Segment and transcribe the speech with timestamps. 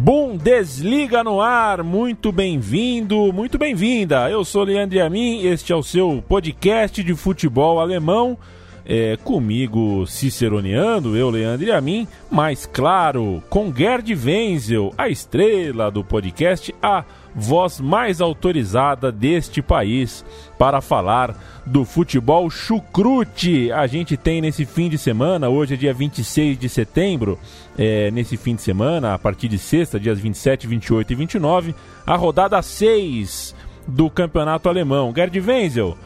[0.00, 4.30] Bundesliga no ar, muito bem-vindo, muito bem-vinda.
[4.30, 8.38] Eu sou Leandro Amin, este é o seu podcast de futebol alemão.
[8.86, 16.72] É, comigo ciceroneando, eu, Leandro Amin, mas claro, com Gerd Wenzel, a estrela do podcast,
[16.80, 20.24] a voz mais autorizada deste país
[20.58, 23.70] para falar do futebol chucrute.
[23.72, 27.38] A gente tem nesse fim de semana, hoje é dia 26 de setembro,
[27.78, 31.74] é, nesse fim de semana, a partir de sexta, dias 27, 28 e 29,
[32.06, 33.54] a rodada 6
[33.86, 35.12] do campeonato alemão.
[35.14, 35.96] Gerd Wenzel,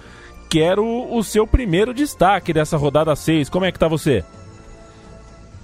[0.48, 3.48] quero o seu primeiro destaque dessa rodada 6.
[3.48, 4.24] Como é que tá você?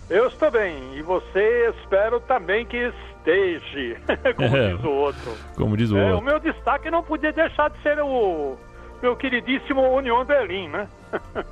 [0.08, 0.96] Eu estou bem.
[0.96, 2.90] E você espero também que
[3.28, 4.00] esteja,
[4.34, 5.32] como é, diz o outro.
[5.56, 6.18] Como diz o é, outro.
[6.18, 8.56] O meu destaque não podia deixar de ser o
[9.02, 10.88] meu queridíssimo União Berlim, né?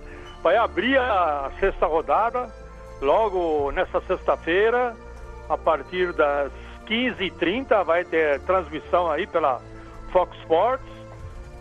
[0.42, 2.48] Vai abrir a sexta rodada,
[3.00, 4.94] logo nessa sexta-feira,
[5.48, 6.52] a partir das
[6.86, 9.60] 15h30, vai ter transmissão aí pela
[10.12, 10.86] Fox Sports.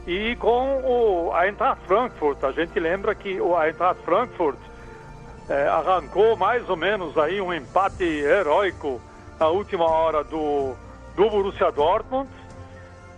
[0.06, 4.60] E com o Eintracht Frankfurt, a gente lembra que o Eintracht Frankfurt
[5.50, 9.02] é, arrancou mais ou menos aí um empate heróico
[9.40, 10.76] na última hora do,
[11.16, 12.30] do Borussia Dortmund,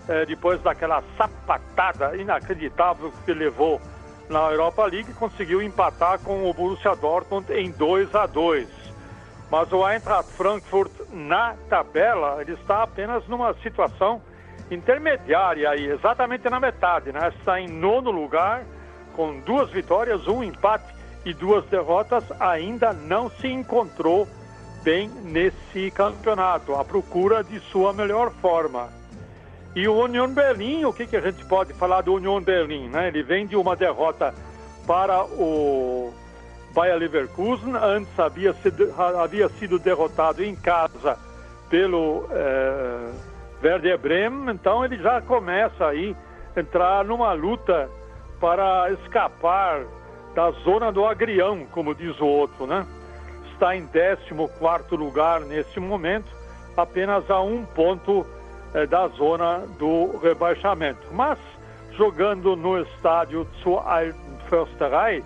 [0.07, 3.81] é, depois daquela sapatada inacreditável que levou
[4.29, 8.67] na Europa League, conseguiu empatar com o Borussia Dortmund em 2 a 2.
[9.49, 14.21] Mas o Eintracht Frankfurt na tabela, ele está apenas numa situação
[14.69, 17.31] intermediária aí, exatamente na metade, né?
[17.37, 18.65] Está em nono lugar,
[19.15, 20.93] com duas vitórias, um empate
[21.25, 24.27] e duas derrotas, ainda não se encontrou
[24.83, 28.89] bem nesse campeonato, à procura de sua melhor forma.
[29.75, 32.89] E o Union Berlim, o que, que a gente pode falar do Union Berlim?
[32.89, 33.09] Né?
[33.09, 34.33] Ele vem de uma derrota
[34.87, 36.13] para o
[36.73, 41.17] Bayer Leverkusen, antes havia sido, havia sido derrotado em casa
[41.69, 43.11] pelo eh,
[43.63, 46.15] Werder Bremen, então ele já começa aí
[46.55, 47.89] entrar numa luta
[48.39, 49.83] para escapar
[50.35, 52.85] da zona do agrião, como diz o outro, né?
[53.57, 56.27] Está em 14 lugar nesse momento,
[56.77, 58.23] apenas a um ponto
[58.71, 61.01] eh, da zona do rebaixamento.
[61.11, 61.39] Mas
[61.93, 63.81] jogando no estádio zur
[64.47, 65.23] Försterei,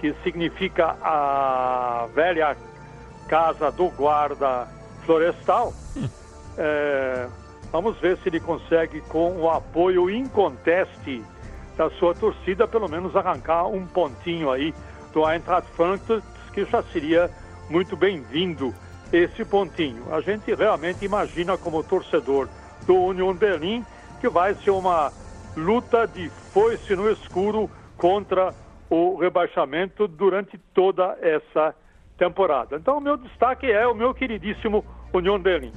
[0.00, 2.56] que significa a velha
[3.28, 4.66] casa do guarda
[5.04, 5.74] florestal,
[6.56, 7.28] eh,
[7.70, 11.22] vamos ver se ele consegue, com o apoio inconteste
[11.76, 14.74] da sua torcida, pelo menos arrancar um pontinho aí
[15.12, 16.24] do Eintracht Frankfurt,
[16.54, 17.30] que já seria
[17.72, 18.74] muito bem-vindo
[19.10, 20.14] esse pontinho.
[20.14, 22.46] A gente realmente imagina como torcedor
[22.86, 23.82] do Union Berlim
[24.20, 25.10] que vai ser uma
[25.56, 28.54] luta de foice no escuro contra
[28.90, 31.74] o rebaixamento durante toda essa
[32.18, 32.76] temporada.
[32.76, 35.72] Então, o meu destaque é o meu queridíssimo Union Berlim.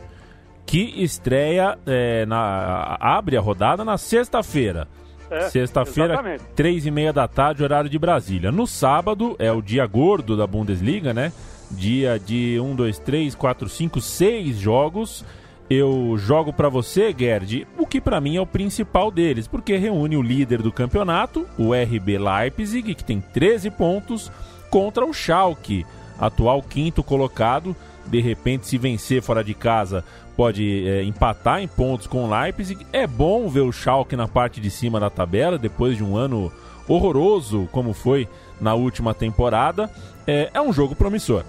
[0.65, 4.85] Que estreia, é, na, abre a rodada na sexta-feira.
[5.29, 6.21] É, Sexta-feira,
[6.55, 8.51] três e meia da tarde, horário de Brasília.
[8.51, 11.31] No sábado é o dia gordo da Bundesliga, né?
[11.71, 15.25] Dia de um, dois, três, quatro, cinco, seis jogos.
[15.69, 20.15] Eu jogo para você, Gerd, o que para mim é o principal deles, porque reúne
[20.15, 24.31] o líder do campeonato, o RB Leipzig, que tem 13 pontos,
[24.69, 25.83] contra o Schalke,
[26.19, 27.75] atual quinto colocado.
[28.05, 30.03] De repente, se vencer fora de casa,
[30.37, 32.85] pode é, empatar em pontos com o Leipzig.
[32.93, 36.51] É bom ver o Schalke na parte de cima da tabela, depois de um ano
[36.87, 38.27] horroroso como foi
[38.61, 39.89] na última temporada.
[40.27, 41.43] É, é um jogo promissor.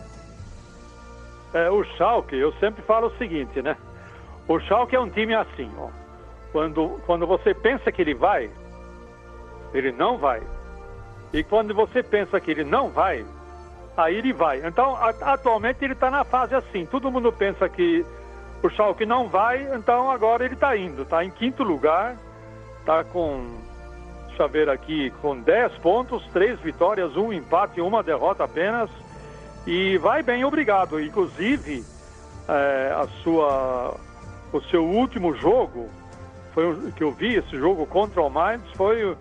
[1.54, 3.76] É, o Schalke, eu sempre falo o seguinte, né?
[4.48, 5.88] O Schalke é um time assim, ó.
[6.52, 8.50] Quando, quando você pensa que ele vai,
[9.74, 10.42] ele não vai.
[11.32, 13.24] E quando você pensa que ele não vai,
[13.96, 14.64] aí ele vai.
[14.66, 16.86] Então, atualmente ele está na fase assim.
[16.86, 18.04] Todo mundo pensa que
[18.62, 21.02] o Schalke não vai, então agora ele está indo.
[21.02, 22.16] Está em quinto lugar,
[22.80, 23.44] está com,
[24.28, 28.90] deixa eu ver aqui, com 10 pontos, 3 vitórias, um empate e uma derrota apenas.
[29.66, 31.00] E vai bem, obrigado.
[31.00, 31.84] Inclusive,
[32.48, 33.96] é, a sua,
[34.52, 35.88] o seu último jogo,
[36.54, 39.16] foi o que eu vi, esse jogo contra o Mainz, foi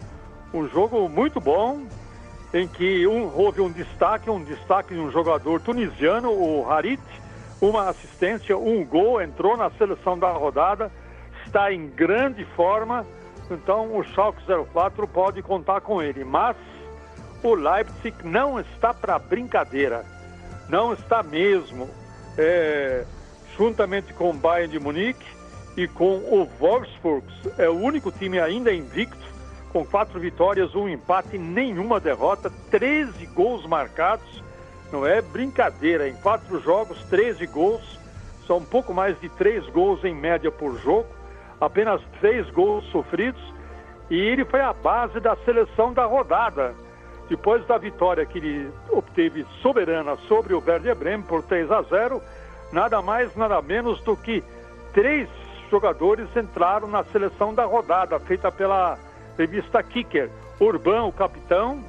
[0.53, 1.85] um jogo muito bom,
[2.53, 7.01] em que um, houve um destaque, um destaque de um jogador tunisiano, o Harit,
[7.59, 10.91] uma assistência, um gol, entrou na seleção da rodada,
[11.45, 13.05] está em grande forma,
[13.49, 14.41] então o Schalke
[14.71, 16.23] 04 pode contar com ele.
[16.23, 16.55] Mas
[17.43, 20.05] o Leipzig não está para brincadeira,
[20.69, 21.89] não está mesmo.
[22.37, 23.05] É,
[23.57, 25.25] juntamente com o Bayern de Munique
[25.77, 27.25] e com o Wolfsburg,
[27.57, 29.25] é o único time ainda invicto,
[29.71, 34.43] com quatro vitórias, um empate, nenhuma derrota, 13 gols marcados
[34.91, 36.07] não é brincadeira.
[36.07, 37.99] Em quatro jogos, 13 gols.
[38.47, 41.07] são um pouco mais de três gols em média por jogo,
[41.59, 43.41] apenas três gols sofridos,
[44.07, 46.75] e ele foi a base da seleção da rodada.
[47.29, 52.21] Depois da vitória que ele obteve soberana sobre o Werder Bremen por 3 a 0,
[52.71, 54.43] nada mais, nada menos do que
[54.93, 55.27] três
[55.71, 58.97] jogadores entraram na seleção da rodada, feita pela
[59.37, 60.29] revista Kicker.
[60.59, 61.83] Urban, o capitão,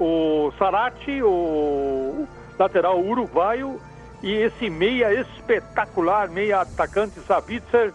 [0.00, 2.26] o Sarati, o
[2.58, 3.80] lateral uruguaio,
[4.22, 7.92] e esse meia espetacular, meia atacante Sabitzer,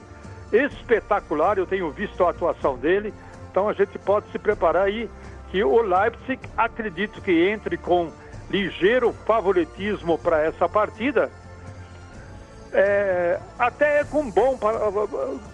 [0.54, 3.14] espetacular, eu tenho visto a atuação dele,
[3.50, 5.10] então a gente pode se preparar aí
[5.52, 8.12] que o Leipzig acredito que entre com
[8.50, 11.30] ligeiro favoritismo para essa partida,
[12.72, 14.58] é, até com bom,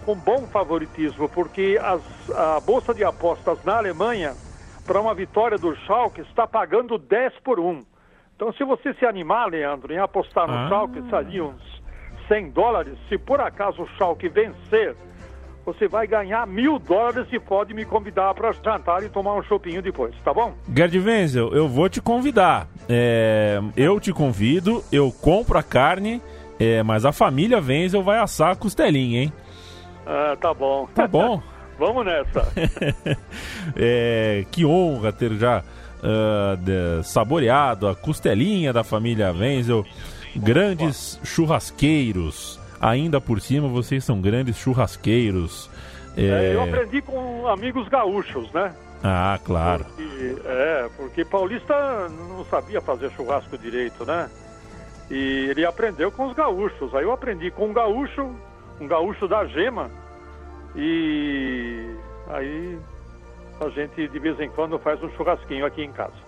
[0.04, 4.34] com bom favoritismo, porque as, a Bolsa de Apostas na Alemanha,
[4.86, 7.84] para uma vitória do Schalke, está pagando 10 por 1.
[8.34, 10.68] Então, se você se animar, Leandro, em apostar no ah.
[10.68, 11.82] Schalke, seria uns
[12.28, 12.98] 100 dólares.
[13.08, 14.94] Se por acaso o Schalke vencer,
[15.66, 19.82] você vai ganhar mil dólares e pode me convidar para jantar e tomar um chopinho
[19.82, 20.54] depois, tá bom?
[20.72, 22.68] Gerd Wenzel, eu vou te convidar.
[22.88, 26.22] É, eu te convido, eu compro a carne,
[26.60, 29.32] é, mas a família Wenzel vai assar a costelinha, hein?
[30.06, 30.88] Ah, tá bom.
[30.94, 31.42] Tá bom.
[31.76, 32.46] Vamos nessa.
[33.76, 35.62] é, que honra ter já
[35.98, 39.84] uh, de, saboreado a costelinha da família Wenzel.
[40.36, 42.60] Grandes churrasqueiros.
[42.80, 45.70] Ainda por cima, vocês são grandes churrasqueiros.
[46.16, 46.54] É...
[46.54, 48.74] eu aprendi com amigos gaúchos, né?
[49.02, 49.84] Ah, claro.
[49.84, 54.30] Porque, é, porque paulista não sabia fazer churrasco direito, né?
[55.10, 56.94] E ele aprendeu com os gaúchos.
[56.94, 58.34] Aí eu aprendi com um gaúcho,
[58.80, 59.90] um gaúcho da gema.
[60.74, 61.94] E
[62.28, 62.78] aí
[63.60, 66.25] a gente de vez em quando faz um churrasquinho aqui em casa.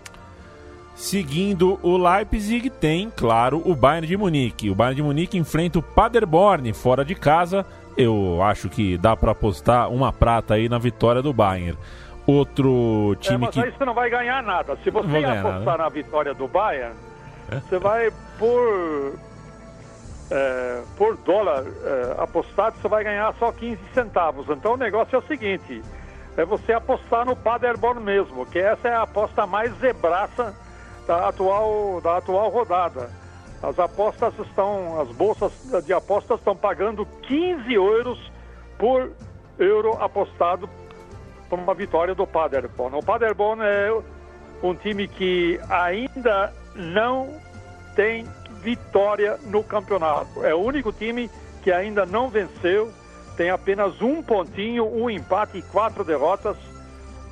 [0.99, 4.69] Seguindo o Leipzig tem, claro, o Bayern de Munique.
[4.69, 7.65] O Bayern de Munique enfrenta o Paderborn fora de casa.
[7.97, 11.79] Eu acho que dá para apostar uma prata aí na vitória do Bayern.
[12.27, 13.61] Outro time é, mas que.
[13.61, 14.77] Mas aí você não vai ganhar nada.
[14.83, 15.77] Se você apostar nada.
[15.85, 16.97] na vitória do Bayern,
[17.53, 17.61] é?
[17.61, 19.15] você vai por.
[20.33, 24.49] É, por dólar é, apostado, você vai ganhar só 15 centavos.
[24.51, 25.81] Então o negócio é o seguinte:
[26.37, 30.53] é você apostar no Paderborn mesmo, que essa é a aposta mais zebraça
[31.09, 33.11] da atual, da atual rodada.
[33.63, 35.53] As apostas estão, as bolsas
[35.85, 38.31] de apostas estão pagando 15 euros
[38.77, 39.11] por
[39.59, 40.69] euro apostado
[41.49, 42.99] por uma vitória do Paderborn.
[42.99, 43.91] O Paderborn é
[44.63, 47.41] um time que ainda não
[47.97, 48.27] tem
[48.61, 50.45] vitória no campeonato.
[50.45, 51.31] É o único time
[51.63, 52.93] que ainda não venceu
[53.37, 56.57] tem apenas um pontinho, um empate e quatro derrotas.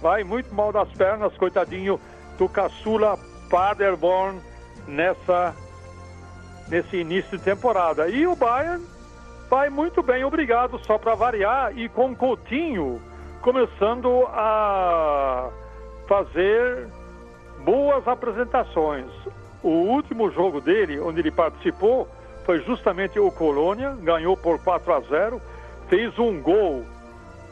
[0.00, 2.00] Vai muito mal das pernas, coitadinho
[2.38, 4.40] do caçula Paderborn
[4.86, 5.54] nessa,
[6.68, 8.08] nesse início de temporada.
[8.08, 8.84] E o Bayern
[9.48, 13.00] vai muito bem, obrigado, só para variar, e com Coutinho
[13.40, 15.50] começando a
[16.08, 16.88] fazer
[17.64, 19.06] boas apresentações.
[19.62, 22.08] O último jogo dele, onde ele participou,
[22.44, 25.40] foi justamente o Colônia, ganhou por 4 a 0
[25.88, 26.84] fez um gol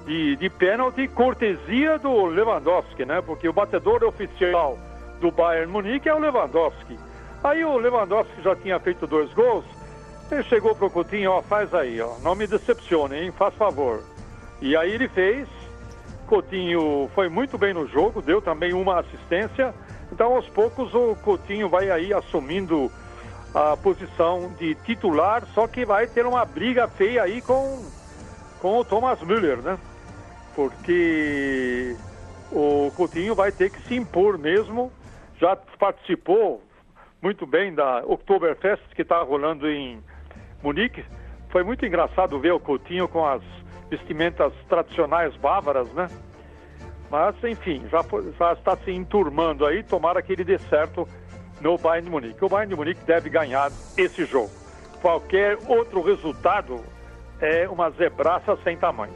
[0.04, 3.22] de, de pênalti, cortesia do Lewandowski, né?
[3.22, 4.78] Porque o batedor oficial
[5.20, 6.98] do Bayern Munique é o Lewandowski.
[7.42, 9.64] Aí o Lewandowski já tinha feito dois gols,
[10.30, 14.02] ele chegou pro Coutinho, ó, faz aí, ó, não me decepcione, hein, faz favor.
[14.60, 15.46] E aí ele fez,
[16.26, 19.74] Coutinho foi muito bem no jogo, deu também uma assistência,
[20.10, 22.90] então aos poucos o Coutinho vai aí assumindo
[23.54, 27.84] a posição de titular, só que vai ter uma briga feia aí com
[28.64, 29.78] com o Thomas Müller, né?
[30.54, 31.94] Porque
[32.50, 34.90] o Coutinho vai ter que se impor mesmo.
[35.44, 36.62] Já participou
[37.20, 40.02] muito bem da Oktoberfest que está rolando em
[40.62, 41.04] Munique.
[41.50, 43.42] Foi muito engraçado ver o Coutinho com as
[43.90, 46.08] vestimentas tradicionais bávaras, né?
[47.10, 48.02] Mas, enfim, já,
[48.38, 49.82] já está se enturmando aí.
[49.82, 51.06] Tomara que ele dê certo
[51.60, 52.42] no Bayern de Munique.
[52.42, 54.50] O Bayern de Munique deve ganhar esse jogo.
[55.02, 56.80] Qualquer outro resultado
[57.38, 59.12] é uma zebraça sem tamanho.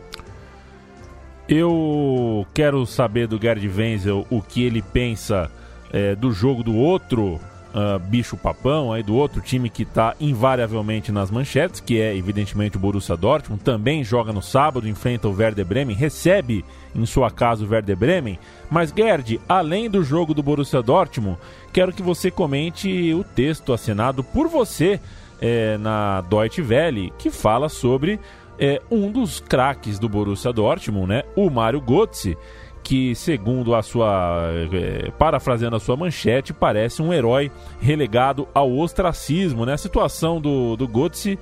[1.49, 5.51] Eu quero saber do Gerd Wenzel o que ele pensa
[5.93, 7.41] é, do jogo do outro
[7.75, 12.77] uh, bicho papão, aí do outro time que está invariavelmente nas manchetes, que é evidentemente
[12.77, 16.65] o Borussia Dortmund, também joga no sábado, enfrenta o Werder Bremen, recebe
[16.95, 18.39] em sua casa o Werder Bremen.
[18.71, 21.39] Mas Gerd, além do jogo do Borussia Dortmund,
[21.73, 25.01] quero que você comente o texto assinado por você
[25.41, 28.19] é, na Deutsche Welle, que fala sobre
[28.59, 31.23] é, um dos craques do Borussia Dortmund, né?
[31.37, 32.37] O Mário Götze,
[32.89, 37.53] que segundo a sua, é, parafraseando a sua manchete, parece um herói
[37.83, 39.75] relegado ao ostracismo, né?
[39.75, 41.39] A situação do, do Götze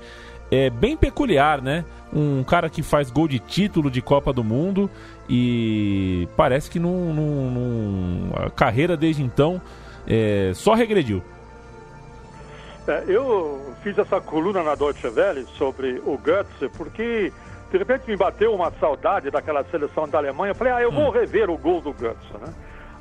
[0.51, 1.85] é bem peculiar, né?
[2.13, 4.89] Um cara que faz gol de título de Copa do Mundo
[5.29, 9.61] e parece que num, num, num a carreira desde então
[10.05, 11.23] é, só regrediu.
[12.89, 17.31] É, eu fiz essa coluna na Deutsche Welle sobre o Götze porque
[17.71, 20.51] de repente me bateu uma saudade daquela seleção da Alemanha.
[20.51, 21.11] Eu falei, ah, eu vou hum.
[21.11, 22.53] rever o gol do Götze, né?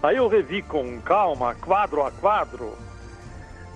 [0.03, 2.77] Aí eu revi com calma, quadro a quadro.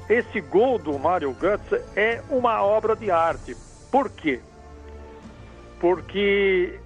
[0.08, 3.56] Esse gol do Mario Götze é uma obra de arte.
[3.90, 4.40] Por quê?
[5.78, 6.78] Porque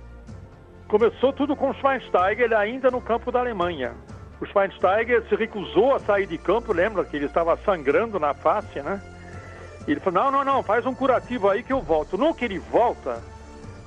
[0.86, 3.92] começou tudo com o Schweinsteiger ainda no campo da Alemanha.
[4.40, 8.80] O Schweinsteiger se recusou a sair de campo, lembra que ele estava sangrando na face,
[8.80, 9.00] né?
[9.86, 12.16] Ele falou: não, não, não, faz um curativo aí que eu volto.
[12.16, 13.22] No que ele volta,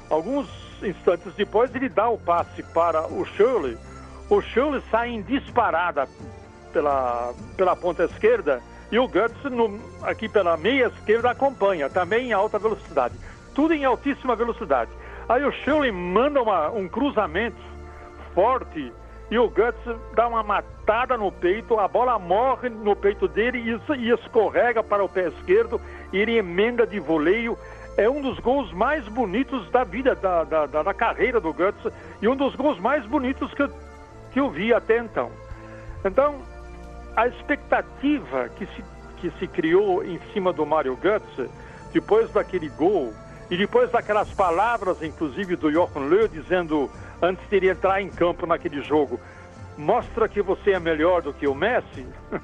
[0.10, 0.48] alguns
[0.82, 3.78] instantes depois, ele dá o passe para o Shirley.
[4.30, 6.08] O Shirley sai em disparada
[6.72, 8.62] pela, pela ponta esquerda
[8.92, 13.16] e o Guts no, aqui pela meia esquerda acompanha, também em alta velocidade.
[13.54, 14.92] Tudo em altíssima velocidade.
[15.28, 17.58] Aí o Shirley manda uma, um cruzamento
[18.34, 18.94] forte
[19.30, 24.00] e o Guts dá uma matada no peito, a bola morre no peito dele e,
[24.00, 25.82] e escorrega para o pé esquerdo
[26.14, 27.58] e ele emenda de voleio.
[27.98, 32.28] É um dos gols mais bonitos da vida, da, da, da carreira do Guts e
[32.28, 33.72] um dos gols mais bonitos que eu,
[34.32, 35.32] que eu vi até então.
[36.06, 36.36] Então,
[37.16, 38.84] a expectativa que se,
[39.18, 41.50] que se criou em cima do Mario Guts,
[41.92, 43.12] depois daquele gol,
[43.50, 48.46] e depois daquelas palavras, inclusive, do Jochen Löw, dizendo antes de ele entrar em campo
[48.46, 49.20] naquele jogo,
[49.76, 52.06] mostra que você é melhor do que o Messi.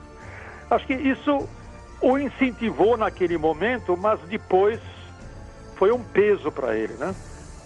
[0.70, 1.48] Acho que isso
[2.02, 4.80] o incentivou naquele momento, mas depois
[5.84, 7.14] foi um peso para ele, né?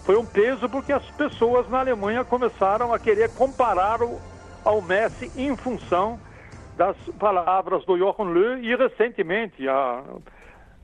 [0.04, 4.18] Foi um peso porque as pessoas na Alemanha começaram a querer comparar o,
[4.64, 6.18] ao Messi em função
[6.76, 10.02] das palavras do Jochen Löw e recentemente a,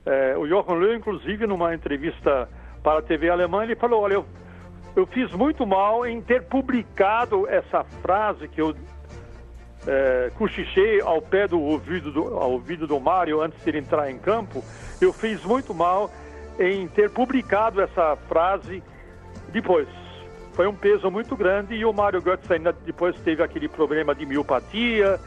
[0.06, 2.48] é, o Jochen Löw, inclusive, numa entrevista
[2.84, 4.26] para a TV alemã, ele falou, olha, eu
[4.94, 8.76] eu fiz muito mal em ter publicado essa frase que eu
[9.88, 14.08] é, cochichei ao pé do ouvido do, ao ouvido do Mário antes de ele entrar
[14.08, 14.62] em campo.
[15.00, 16.12] Eu fiz muito mal
[16.58, 18.82] em ter publicado essa frase
[19.48, 19.88] depois.
[20.52, 24.24] Foi um peso muito grande e o Mário Götze ainda depois teve aquele problema de
[24.24, 25.18] miopatia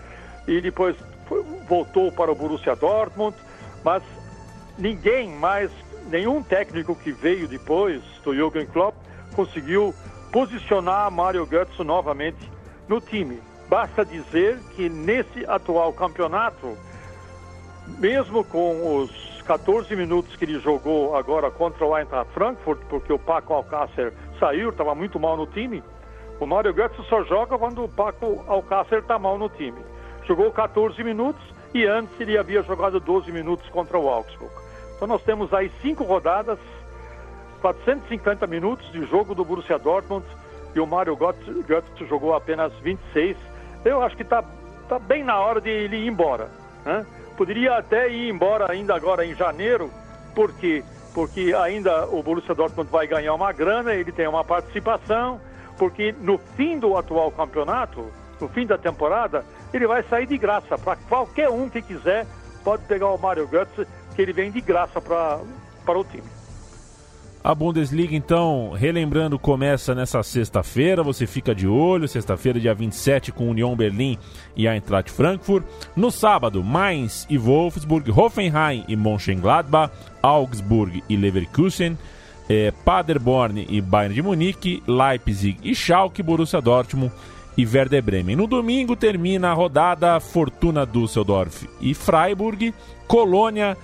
[0.47, 0.95] e depois
[1.27, 3.35] foi, voltou para o Borussia Dortmund,
[3.83, 4.01] mas
[4.77, 5.69] ninguém mais,
[6.09, 8.95] nenhum técnico que veio depois do Jürgen Klopp
[9.35, 9.93] conseguiu
[10.31, 12.49] posicionar Mário Götze novamente
[12.87, 13.41] no time.
[13.69, 16.77] Basta dizer que nesse atual campeonato,
[17.99, 23.17] mesmo com os 14 minutos que ele jogou agora contra o Eintracht Frankfurt, porque o
[23.17, 25.81] Paco Alcácer saiu, estava muito mal no time,
[26.37, 29.79] o Mário Götze só joga quando o Paco Alcácer está mal no time.
[30.25, 31.41] Jogou 14 minutos
[31.73, 34.53] e antes ele havia jogado 12 minutos contra o Augsburg.
[34.97, 36.59] Então nós temos aí cinco rodadas
[37.61, 40.25] 450 minutos de jogo do Borussia Dortmund
[40.75, 43.37] e o Mário Götze jogou apenas 26.
[43.85, 44.43] Eu acho que está
[44.89, 46.49] tá bem na hora de ele ir embora.
[46.83, 47.05] Né?
[47.37, 49.91] Poderia até ir embora ainda agora em janeiro,
[50.33, 50.83] por quê?
[51.13, 55.39] Porque ainda o Borussia Dortmund vai ganhar uma grana, ele tem uma participação,
[55.77, 60.79] porque no fim do atual campeonato, no fim da temporada, ele vai sair de graça.
[60.79, 62.25] Para qualquer um que quiser,
[62.63, 65.39] pode pegar o Mário Götze, que ele vem de graça pra,
[65.85, 66.36] para o time.
[67.47, 71.01] A Bundesliga, então, relembrando, começa nessa sexta-feira.
[71.01, 72.05] Você fica de olho.
[72.05, 74.17] Sexta-feira, dia 27, com União Berlim
[74.53, 75.63] e Eintracht Frankfurt.
[75.95, 81.97] No sábado, Mainz e Wolfsburg, Hoffenheim e Mönchengladbach, Augsburg e Leverkusen,
[82.49, 87.13] eh, Paderborn e Bayern de Munique, Leipzig e Schalke, Borussia Dortmund
[87.55, 88.35] e Werder Bremen.
[88.35, 92.73] No domingo termina a rodada Fortuna Düsseldorf e Freiburg,
[93.07, 93.77] Colônia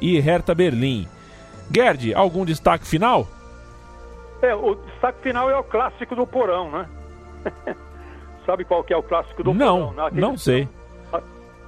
[0.00, 1.17] e Hertha Berlim.
[1.72, 3.26] Gerd, algum destaque final?
[4.40, 6.86] É, o destaque final é o clássico do porão, né?
[8.46, 10.10] Sabe qual que é o clássico do não, porão?
[10.10, 10.68] Não, não sei.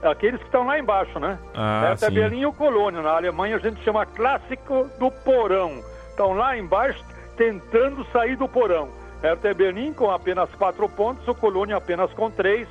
[0.03, 1.39] aqueles que estão lá embaixo, né?
[1.55, 3.03] Ah, é Berlim e o Colônia.
[3.03, 5.83] Na Alemanha a gente chama clássico do porão.
[6.09, 7.05] Estão lá embaixo
[7.37, 8.89] tentando sair do porão.
[9.23, 12.67] Hertha Berlim com apenas quatro pontos, o Colônia apenas com três.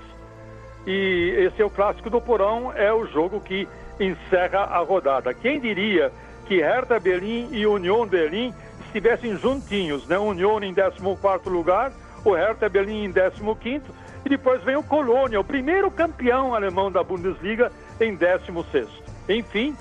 [0.87, 3.67] E esse é o clássico do porão, é o jogo que
[3.99, 5.33] encerra a rodada.
[5.33, 6.11] Quem diria
[6.49, 8.51] que Hertha Berlim e Union Berlim
[8.87, 10.17] estivessem juntinhos, né?
[10.17, 11.91] Union em 14 lugar,
[12.25, 13.83] o Hertha Berlim em 15
[14.25, 18.89] e depois vem o Colônia, o primeiro campeão alemão da Bundesliga em 16
[19.29, 19.77] Enfim,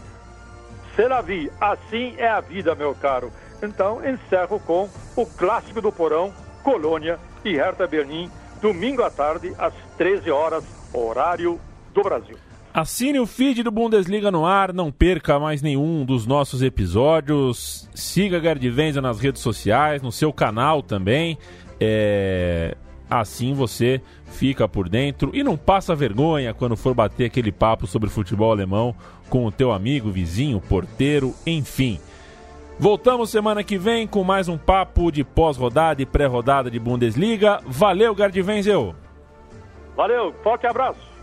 [0.95, 3.33] Selavi, assim é a vida, meu caro.
[3.63, 9.73] Então, encerro com o clássico do porão, Colônia e Hertha Berlim, domingo à tarde, às
[9.97, 11.59] 13 horas, horário
[11.95, 12.37] do Brasil.
[12.73, 17.89] Assine o feed do Bundesliga no ar, não perca mais nenhum dos nossos episódios.
[17.95, 21.39] Siga Gerd nas redes sociais, no seu canal também.
[21.81, 22.77] É...
[23.11, 28.11] Assim você fica por dentro e não passa vergonha quando for bater aquele papo sobre
[28.11, 28.95] futebol alemão
[29.31, 31.99] com o teu amigo, vizinho, porteiro, enfim.
[32.79, 37.61] Voltamos semana que vem com mais um papo de pós-rodada e pré-rodada de Bundesliga.
[37.67, 38.95] Valeu, Gerd Wenzel!
[39.97, 41.18] Valeu, forte abraço!